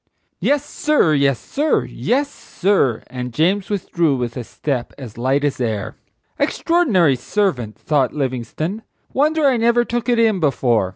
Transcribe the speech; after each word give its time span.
"Yes, 0.39 0.65
sir; 0.65 1.13
yes, 1.13 1.37
sir; 1.37 1.85
yes, 1.85 2.27
sir;" 2.27 3.03
and 3.05 3.31
James 3.31 3.69
withdrew 3.69 4.15
with 4.17 4.35
a 4.35 4.43
step 4.43 4.93
as 4.97 5.15
light 5.15 5.43
as 5.43 5.61
air. 5.61 5.95
"Extraordinary 6.39 7.15
servant!" 7.15 7.77
thought 7.77 8.11
Livingstone. 8.11 8.81
"Wonder 9.13 9.45
I 9.45 9.57
never 9.57 9.85
took 9.85 10.09
it 10.09 10.17
in 10.17 10.39
before!" 10.39 10.89